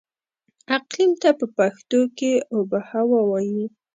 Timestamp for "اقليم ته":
0.77-1.29